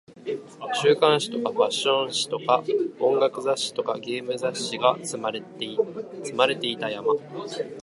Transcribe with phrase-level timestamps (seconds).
[0.81, 2.63] 週刊誌とかファッション誌とか
[2.99, 5.41] 音楽雑誌とかゲーム雑誌が積まれ
[6.55, 7.13] ていた山